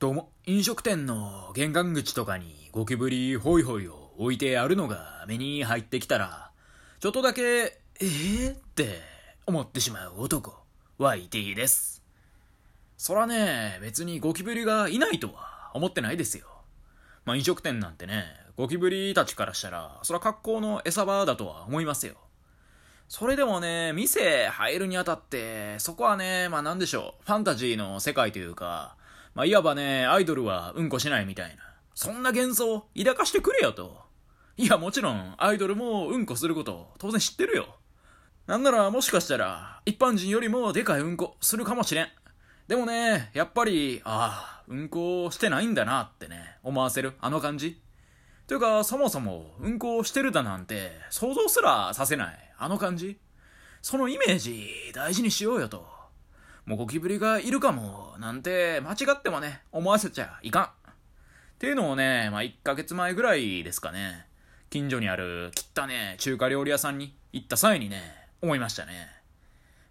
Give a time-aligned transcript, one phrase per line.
[0.00, 6.52] どうも、飲食店の玄関口とかにゴキブリホイホイを置いてあるのが目に入ってきたら、
[7.00, 9.00] ちょっとだけ、えー、って
[9.44, 10.54] 思ってしまう男、
[11.00, 12.04] YT です。
[12.96, 16.46] そらね、別にゴキブリがいないとは思ってないですよ。
[17.24, 18.22] まあ飲食店なんてね、
[18.56, 22.14] ゴキブリたちからしたら、そら格好の餌場だとは思いますよ。
[23.08, 28.96] それでもね、店入るにあたって、そこはね、まあなんでしょう、ファンタジーの世界というか、
[29.38, 31.62] まあ、いわばね、アイドルはうんこしないみたいな。
[31.94, 33.96] そんな幻想、抱かしてくれよと。
[34.56, 37.76] いや、もちろん、アイドルもうんこすること、当然知ってるよ。
[38.48, 42.08] なんなら、もしかしたら、一般人よりもでかいうんこ、するかもしれん。
[42.66, 47.80] でもね、やっぱり、ああ、うんこしてないんだなってね、思わせる、あの感じ。
[48.48, 53.20] というか、そもそも、うんこしてるだなんて、想像すらさせない、あの感じ。
[53.82, 55.97] そのイメージ、大事にしようよと。
[56.68, 60.64] もうゴキブリがいるかも、なんて間違ってもね、思わせちゃいかん。
[60.64, 60.68] っ
[61.58, 64.26] ていうのをね、まあ、1ヶ月前ぐらいですかね、
[64.68, 68.02] 近所にある汚ね中華料理屋さんに行った際にね、
[68.42, 69.08] 思いましたね。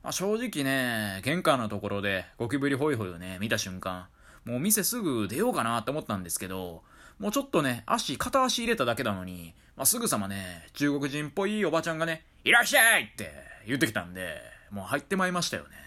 [0.03, 4.05] まあ、正直ね、玄関のところでゴキブリホイホイをね、見た瞬間、
[4.45, 6.83] もう店すぐ出ようかなって思ったんですけど、
[7.17, 13.33] もうちょっとね、足、片足入れただけなのに、まあ、すぐさまね、中国人っぽいおばちゃんがね、いらっしゃいって
[13.65, 14.37] 言ってきたんで、
[14.69, 15.86] もう入ってまいりましたよね。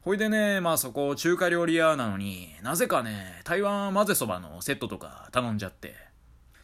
[0.00, 5.94] ほいでね、まあそこ中華料理屋なのに、なぜかね、台湾混ぜそばのセットとか頼んじゃって。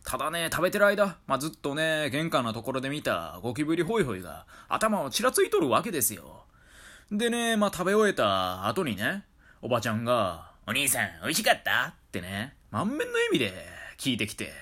[0.04, 6.44] ただね、食べてる間、まあずっとね、玄関のところで見たゴキブリホイホイが頭をちらついとるわけですよ。
[7.10, 9.24] でね、まあ食べ終えた後にね、
[9.60, 11.88] おばちゃんが、お兄さん、美味しかった？
[11.88, 13.52] ってね、満面の笑みで
[13.98, 14.52] 聞いてきて。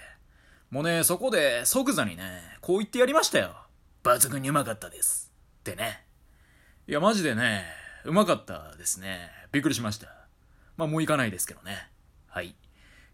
[0.70, 3.54] もうね、そこで即座にね、こう言ってやりましたよ。
[4.02, 5.30] 抜群にうまかったです。
[5.60, 6.04] ってね。
[6.88, 7.64] いや、マジでね、
[8.04, 9.30] うまかったですね。
[9.52, 10.08] びっくりしました。
[10.76, 11.88] まあもう行かないですけどね。
[12.26, 12.56] はい。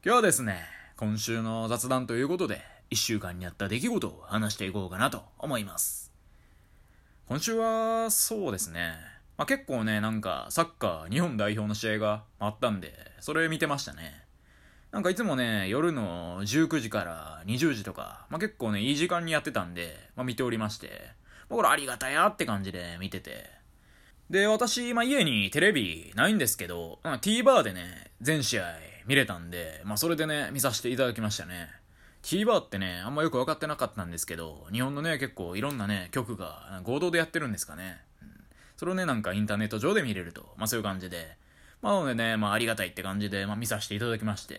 [0.03, 0.65] 今日はですね、
[0.97, 6.11] 今週の雑談ということで、一週間にあった出来事を話していこうかなと思います。
[7.27, 8.95] 今週は、そうですね。
[9.37, 14.25] まあ結構ね、なんかサッカー日本代表の試合があったんで、それ見てましたね。
[14.91, 21.11] なんかいつもね、夜の19時から20時とか、まあ結構ね、いい時間にやってたんで、まあ見ておりまして、
[21.51, 23.58] まあこれありがたやって感じで見てて、
[24.31, 28.65] で、私、ま、家にテレビないんですけど、まあ、TVer でね、全試合
[29.07, 31.71] 見れたんで、まあ、それでね、見させていただきましたね。
[32.23, 38.03] TVer ってね、あんまよく分かってなかったんですけど、日本のね、結構いろんなね、曲が合同でやってるんですかね。
[38.21, 38.29] うん、
[38.77, 41.37] それをね、なんかインターネット上で見れると、まあそういう感じで。
[41.81, 44.59] まあなのでね、まあありがたいって感じで、まあ見させていただきまして。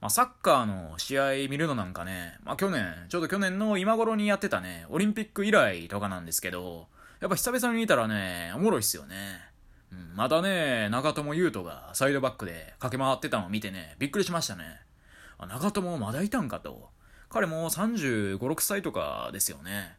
[0.00, 6.88] まあサッカーの試合見るのなんかね、まあ去年、ちょうど去年の今頃にやってたね、オリンピック以来とかなんですけど、
[7.20, 9.16] やっぱ久々に見たらね、おもろいっすよね。
[10.14, 14.64] またね、長友佑都がサイドバックで駆け回ってたのを見てね、びっくりしましたね。
[15.48, 16.90] 長友まだいたんかと。
[17.30, 19.96] 彼も35、6歳とかですよね。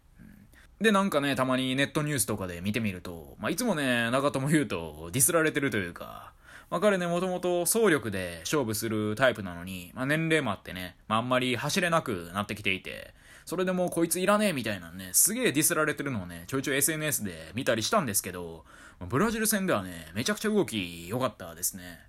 [0.82, 6.32] で、なんかね、たまにネットニュースとかで見てみると、まあ、いつもね、長友佑都ディスられてるというか、
[6.70, 13.14] まあ、彼ね、もともと総力で勝負するタイプなのに、まあ、年齢もあってね、まあ、あんまり走れなくなってきていて、
[13.50, 18.64] それでもうこいついらねえみたいなね、すげえディスられてるのをね、ちょいちょい SNS で見たりしたんですけど、
[19.08, 22.00] ブラジル戦ではね、めちゃくちゃ動き良かったですね。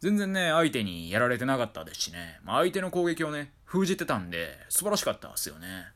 [0.00, 5.86] 全然ね、相手にやられてなかったですしね、まあ、相手の攻撃をね、封じてたんで、素晴らしかったですよね。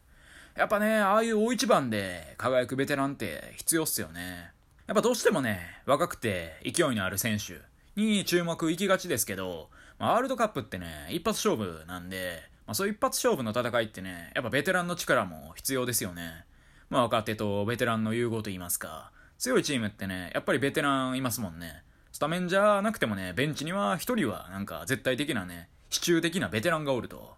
[0.57, 4.53] やっぱね、ああいう大一番で輝くベテランって必要っすよね。
[4.87, 7.59] やっぱどうしてもね、若くて勢いのある選手
[7.95, 9.69] に注目行きがちですけど、
[9.99, 16.45] まあ、ワールドカップってね、一発勝負なんで、まあ、そういう一発勝負の戦いってね、やっぱベテランの力も必要ですよね。
[16.89, 21.83] まあ若手とベテランの融合と言いますか、強いチームってね、やっぱりベテランいますもんね。
[22.13, 27.35] スタメンじゃなくてもね、ベンチには一人はなんか絶対的なね、支柱的なベテランがおると。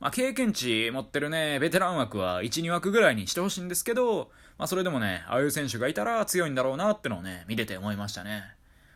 [0.00, 8.44] まあ経験値持ってるね、ベテラン枠は1、2枠ぐらいにしてほしいんですけど、まあそれでもね、ああいう選手がいたら強いんだろうなってのをね、見てて思いましたね。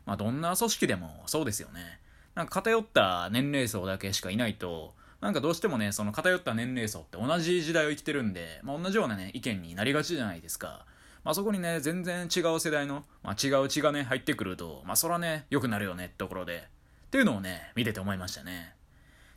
[0.07, 2.01] まあどんな組織でもそうですよね。
[2.35, 4.95] なんか偏った年齢層だけしかいないと、
[5.27, 10.87] なんかどうしてもね、その偏った年齢層って同じ時代を生きてるんで、まあ、同じようなね、意見になりがちじゃないですか。
[11.25, 16.69] まあ、そこにね、全然違う世代の、まあ、違う血がね、入ってくると、まあ、そらね、良くなるよねってところで、
[17.07, 18.77] っていうのをね、見てて思いましたね。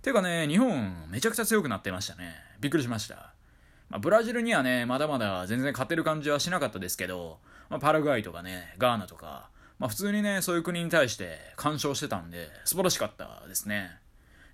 [0.03, 2.35] ていうかね、日本、めちゃくちゃ強くなってましたね。
[2.59, 3.33] びっくりしました。
[3.89, 9.49] まあ、ブラジルにはね、まだまだ全然勝てる感じはしなかったですけど、まあ、パラグアイとかね、ガーナとか、
[9.79, 13.97] まあ、普通にね、そういう国に対して干渉してたんで、素晴らしかったですね。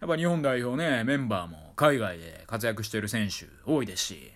[0.06, 4.31] やっぱ日本代表ね、メンバーも海外で活躍してる選手多いですし。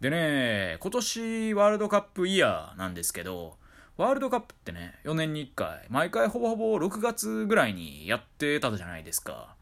[0.00, 3.58] でね、今年ワールドカップイヤーなんですけど、
[3.96, 9.54] ワールドカップってね、4年に1回、毎回ほぼほぼ6月ぐらいにやってたじゃないですか。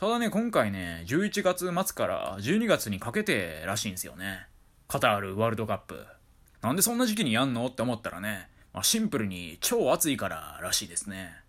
[0.00, 4.46] ただね、今回ね、11月末から12月にかけてらしいんですよね。
[4.88, 6.06] カタールワールドカップ。
[6.62, 11.41] なんでそんな時期にやんのって思ったらね、まあ、シンプルに超暑いかららしいですね。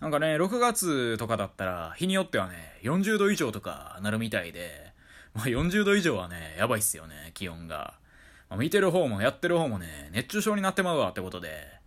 [0.00, 4.92] なんかね、6月とかだったら、日によってはね、40度以上とかなるみたいで、
[5.34, 7.94] まあ、40度以上はね、やばいっすよね、気温が。
[8.48, 11.80] まあ、見てる方もやってる方もね、熱中症になってまうわってことで。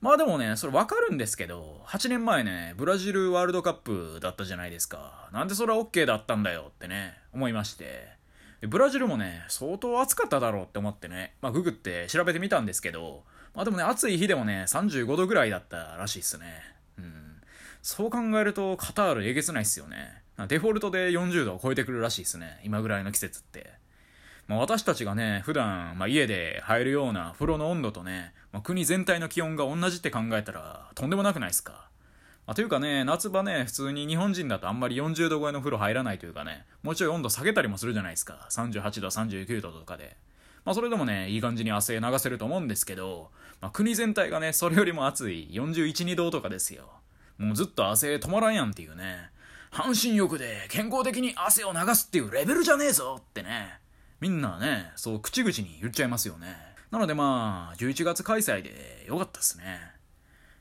[0.00, 5.28] まあでもね、それわかるんですけど、8年前ね、ブラジルワールドカップだったじゃないですか。
[5.30, 8.08] なんでそれは OK だったんだよってね、思いまして。
[8.62, 13.24] ブラジルもね、相当暑かっただろうって思ってね、まあググって調べてみたんですけど、
[13.54, 16.46] まあでもね、暑い日でもね、35度ぐらいだったらしいっすね。
[16.98, 17.29] うん。
[17.82, 20.22] そう考えると、カタールえげつないっすよね。
[20.48, 22.60] デフォルトで40度を超えてくるらしいっすね。
[22.64, 23.72] 今ぐらいの季節って。
[24.48, 31.88] まあ、私たちがね、普段、まあ、家で入るような風呂の温度とね、まあ、国全体の気温が同じって考えたら、とんでもなくないっすか。
[32.46, 38.48] まあ、というかね、夏場ね、普通に日本人だとあんまり40度超えの風呂入らないというかね、もうちょい温度下げたりもするじゃないですか。
[38.50, 40.16] 38度、39度とかで。
[40.64, 43.30] まあ、それでもね、いい感じに汗流せると思うんですけど、
[43.60, 46.99] まあ、国全体がね、それよりも暑い41、2度とかですよ。
[47.40, 49.30] もうずっと汗止まらんやんっていうね。
[49.70, 53.80] 半身浴で健康的に汗を流すっていうレベルじゃねえぞってね。
[54.20, 56.54] みんなね、そう口々に言っちゃいますよね。
[56.90, 59.80] なのでまあ、11月開催でよかったっすね。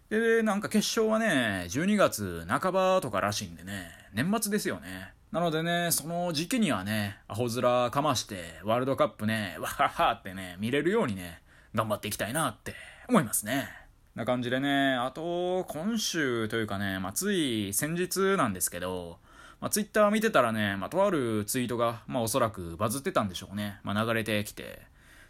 [0.10, 5.14] で、なんか決勝はね、12月半ばとからしいんでね、年末ですよね。
[5.34, 11.42] なのでね、その時期にはね、アホ面かまして、ワールドカップね、わははってね、見れるようにね、
[11.76, 12.74] 頑張っていきたいなって
[13.10, 13.89] 思いますね。
[14.20, 19.18] な感じでね、あと、今週というかね、まあ、つい先日なんですけど、
[19.62, 23.80] まあ、ツイッター見てたらね、まあ、とあるツイートが、まあ、おそらくバズってたんでしょうね。
[23.82, 24.82] まあ、流れてきて。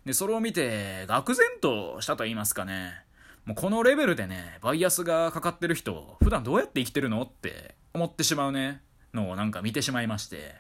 [0.06, 2.94] で、それを見て、愕然としたと言いますかね。
[3.46, 8.82] もうこのレベルでね、バイアスがかかってる人、普段どうやって生きてるのって思ってしまうね、
[9.14, 10.56] のをなんか見てしまいまして。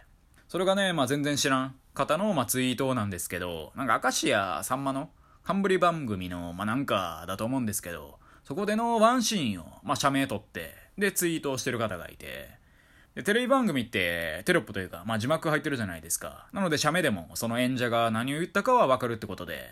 [0.49, 5.09] それがね、まあ、全然知らん方の、まあ、ツイートなんですけど、なんか明石家さんまの
[5.49, 12.51] 冠番組の、まあ、なんかだと思うんですけど、そこでのワンシーンを、まあ、社名取って、で、ツイートをしてる方がいて、
[13.15, 16.45] で、テレビ番組ってテロップというか、まあ、字幕入ってるじゃないですか。
[16.53, 19.71] なので、社名でもその演者が何を言ったかはわかるってことで、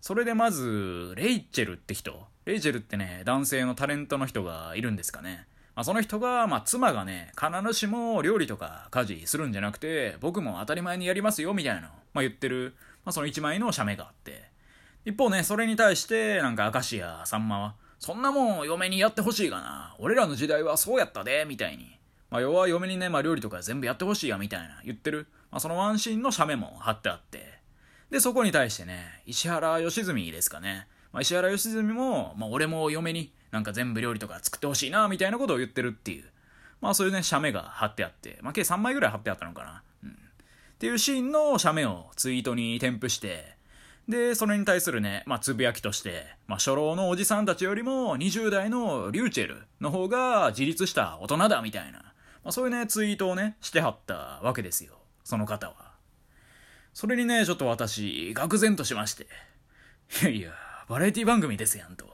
[0.00, 2.26] それでまず、レイチェルって人。
[2.44, 5.46] レイチェルってね、男性のタレントの人がいるんですかね。
[5.76, 14.50] まあ、その人が、まあ、妻がね、必ずしも料理とか家事するんじゃなくて、僕も当たり前にやりますよ、みたいなの、まあ、言ってる、まあ、その一枚の社名があって。
[15.04, 19.96] 一方ね、それに対して、なんか、明石家さんまは、そんなもん嫁にやってほしいがな。
[19.98, 21.98] 俺らの時代はそうやったで、みたいに。
[22.30, 25.26] まあ、要は嫁にね、まあ、料理とか全部やってほしいや、みたいな言ってる。
[25.50, 27.58] まあ、そのワンシーンの写メも貼ってあって。
[28.10, 30.86] で、そこに対してね、石原良純ですかね。
[31.12, 36.24] まあ、石原良純も、まあ、俺も嫁になんか全部料理とか作ってほしいな、みたいなことを言ってるっていう。
[36.80, 38.38] まあ、そういうね、写メが貼ってあって。
[38.42, 39.82] まあ、計3枚ぐらい貼ってあったのかな。
[40.04, 40.10] うん。
[40.10, 40.14] っ
[40.78, 43.56] ていうシーンの写メをツイートに添付して、
[44.08, 52.12] で、それに対するね、まあ、つぶやきとして、まあ、初老のおじさんたちよりも20代のリューチェルの方が自立した大人だみたいな、ま
[52.46, 54.94] あ、そういうね、ツイートをね、してはったわけですよ。
[55.22, 55.92] その方は。
[56.92, 59.26] それにね、ちょっと私、愕然としまして。
[60.22, 60.50] いやいや、
[60.88, 62.06] バラエティ番組ですやんと。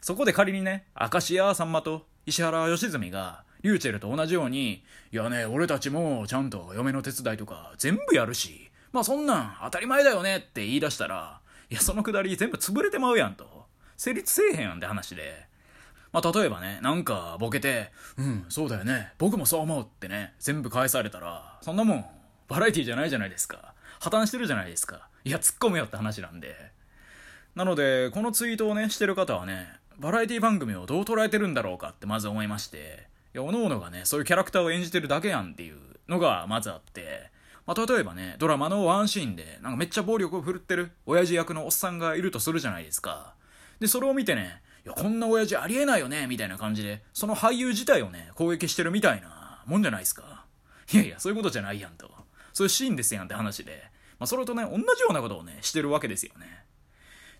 [0.00, 11.40] そこで仮にね、明石家さんまと石原良純が、リューチェルと同じように、いやね、俺たちもちゃんと嫁の手伝いとか全部やるし、まあそんなん当たり前だよねって言い出したら、
[11.70, 13.66] いやそのくだり全部潰れてまうやんと。
[13.96, 15.46] 成立せえへんやんって話で。
[16.12, 22.04] まあ例えばね、なんかボケて、うん、そうだよね、僕もそう思うってね、全部返されたら、そんなもん、
[22.48, 23.74] バラエティじゃないじゃないですか。
[24.00, 25.08] 破綻してるじゃないですか。
[25.24, 26.54] いや、突っ込むよって話なんで。
[27.54, 29.68] なので、このツイートをね、してる方はね、
[29.98, 35.76] バラエティ番組をどう捉えてるんだろうかってまず思いまして、いや、おのおのがね、そういうキャラクターを演じてるだけやんっていう
[36.08, 37.30] のがまずあって、
[37.68, 43.34] まあ、例えばね、ドラマのワンシーンで、なんかめっちゃ暴力を振るってる親父役のおっさんがいるとするじゃないですか。
[43.78, 50.46] で、それを見てね、いや、こんな親父ありえないよね、みたいな感じで、その俳優自体をね、攻撃してるみたいなもんじゃないですか。
[50.94, 52.10] いやいや、そういうことじゃないやんと。
[52.54, 53.82] そういうシーンですやんって話で、
[54.18, 56.64] まあ、それとね、同じようなことをね、してるわけですよね。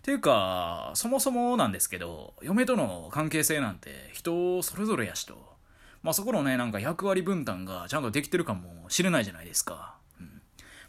[0.03, 5.57] ていうか、そもそもなんですけど、嫁との関係性なんて人それぞれやしと。
[6.03, 9.98] まあそこのね、なんか役割分担がちゃんとできてるかもしれないじゃないですか。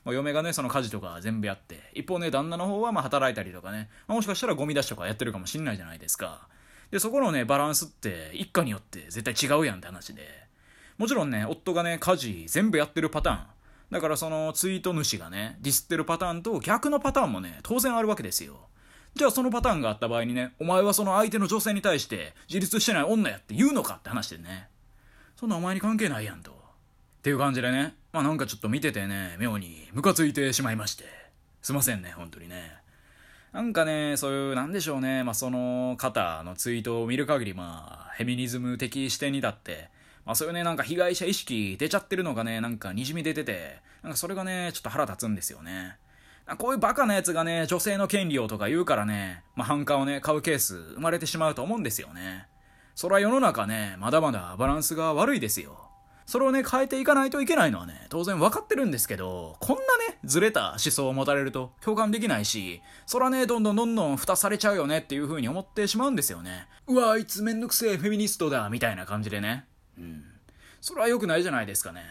[0.04, 6.48] まあ、嫁がね、その家事とか全部やって、一方ね、旦那の方はまあ働いたりとかね、まあ、もしかしたらゴミ出しとかやってるかもしんないじゃないですか。
[6.90, 10.22] で、そこのね、バランスって一家によって絶対違うやんって話で。
[10.98, 13.46] もちろんね、夫がね、家事全部やってるパターン。
[13.90, 18.68] だからそのツイート主がね、ディスってるパターンと逆のパターンもね、当然あるわけですよ。
[19.14, 24.68] じゃあそのパターンがあった場合にね、お前はその相手の女性に対して自立してない女やって言うのかって話でね。
[25.36, 26.52] そんなお前に関係ないやんと。
[26.52, 26.54] っ
[27.22, 31.04] ていう感じでね、まあなんかちょっと見ててね、妙にムカついてしまいまして。
[31.62, 32.72] すいませんね、本当にね。
[33.52, 39.90] なんかね、そういう、なんでしょうね、まあその方のツイートを見る限り、まあ、フェミニズム的視点に立って、
[40.24, 45.96] まあそういうね、なんか被害者意識出ちゃってるのがね、なんか滲み出てて、なんかそれがね、ちょっと腹立つんですよね。
[46.58, 52.46] こういうバカなやつがね、女性の権利をとか言うからね、まあ、反感をね、買うケース生まれてしまうと思うんですよね。
[52.96, 55.89] それは世の中ね、まだまだバランスが悪いですよ。
[56.30, 66.68] それをね、変えていかないといけないのはね、当然分かってるんですけど、こんなね、ずれた思想を持たれると共感できないし、そらね、どんどんどんどん蓋されちゃうよねっていう風に思ってしまうんですよね。
[66.86, 69.64] うわ、あいつめんどくせえフェミニストだ、みたいな感じでね。
[69.98, 70.22] うん。
[70.80, 72.02] それは良くないじゃないですかね。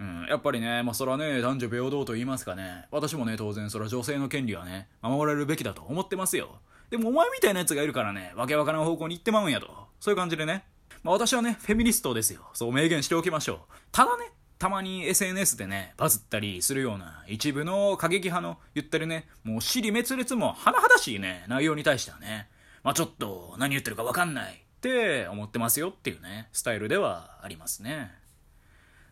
[0.00, 6.58] うん、やっぱりね、まあ、それはね、男女平等と言いますかね、私もね、当然、それは女性の権利はね、守られるべきだと思ってますよ。
[6.90, 9.68] でも、お前みたいなやつがいるからね、わけわからん方向に行ってまうんやと。
[10.00, 10.64] そういう感じでね。
[11.02, 12.42] まあ、私はね、フェミニストですよ。
[12.52, 13.74] そう明言しておきましょう。
[13.92, 22.48] ただね、たまに SNS でね、バズったりするような一部の過激派の言ってるね、もう尻滅裂も甚だしいね、内容に対してはね、
[22.82, 28.10] まあちょっと何言ってるかわかんないって思ってますよっていうね、スタイルではありますね。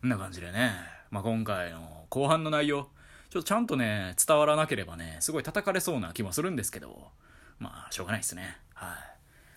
[0.00, 0.72] こんな感じでね、
[1.10, 2.88] まあ、今回の後半の内容、
[3.30, 7.10] ちょっとちゃんとね、伝わらなければね、すごい叩かれそうな気もするんですけど、
[7.58, 8.58] まあ、しょうがないですね。
[8.74, 9.15] はい。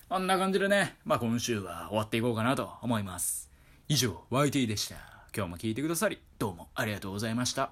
[0.09, 3.47] こんな感じでね、まあ今週は終わっていこうかなと思います。
[3.87, 4.95] 以上、YT でした。
[5.37, 7.67] 今日も聞いてくださり、どうもありがとうございました。